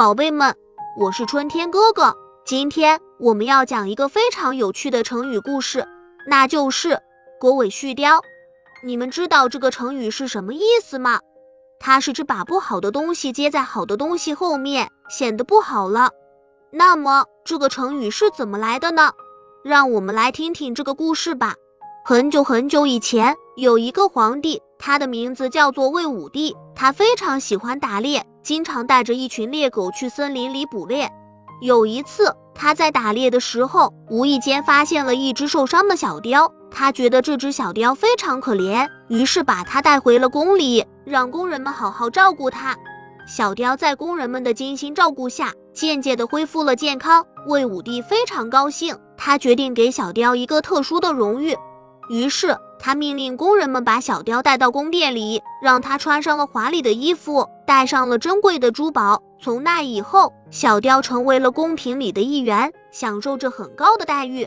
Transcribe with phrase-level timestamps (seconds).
[0.00, 0.56] 宝贝们，
[0.96, 2.16] 我是春天哥哥。
[2.42, 5.86] 今天我们要讲一个非常有趣的成语故事，
[6.26, 6.98] 那就是
[7.38, 8.18] “狗尾续貂”。
[8.82, 11.20] 你们知道这个成语是什么意思吗？
[11.78, 16.08] 它是指把不好的东西接在好的东西后面，显得不好了。
[16.70, 19.12] 那么这个成语是怎么来的呢？
[19.62, 21.54] 让我们来听听这个故事吧。
[22.06, 28.24] 很久很久以前，有一个皇帝，他的名字叫做魏武帝，他非常喜欢打猎。
[28.42, 31.10] 经常带着一群猎狗去森林里捕猎。
[31.60, 36.50] 有一次，他在打猎的时候，无意间发现了一只受伤的小雕。
[36.70, 42.76] 他觉得这只小雕非常可怜，于是把它带回了宫里，让工人们好好照顾它。
[43.26, 47.24] 小雕在工人们的精心照顾下，渐渐地恢复了健康。
[47.46, 51.56] 魏武帝非常高兴，他决定给小雕一个特殊的荣誉。
[52.08, 52.56] 于是。
[52.82, 59.22] 他命令工人们把小雕带到宫殿里，让他穿上了华丽的衣服，戴上了珍贵的珠宝。
[59.38, 64.44] 从那以后，小雕成为了宫廷里的一员，享受着很高的待遇。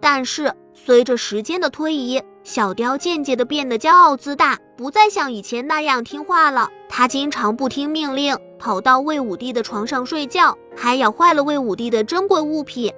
[0.00, 6.68] 但是，随着时间的推移，小雕渐渐地变得骄傲自大，不再像以前那样听话了。
[6.88, 12.92] 他经常不听命令，跑到魏武帝的床上睡觉，还咬坏了魏武帝的珍贵物品。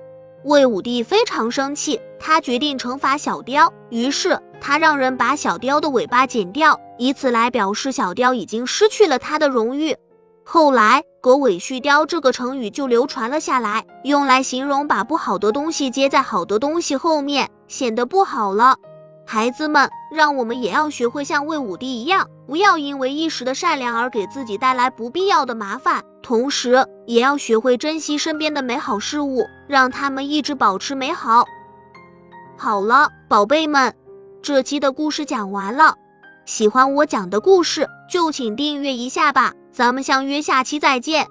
[0.46, 3.68] 魏武帝非常生气，他决定惩罚小雕。
[3.90, 9.96] 于是他让人把小雕的尾巴剪掉，以此来表示小雕已经失去了他的荣誉。
[10.44, 18.76] 后来“狗尾续貂”这个成语就流传了下来，用来形容把不好的东西接在好的东西后面，显得不好了。
[19.26, 26.02] 孩子们，让我们也要学会像魏武帝一样，不要因为一时的善良而给自己带来不必要的麻烦。
[26.22, 31.44] 同时，也要学会珍惜身边的美好事物，让他们一直保持美好。
[32.56, 33.94] 好了，宝贝们，
[34.40, 35.94] 这期的故事讲完了。
[36.46, 39.52] 喜欢我讲的故事，就请订阅一下吧。
[39.70, 41.26] 咱们相约下期再见。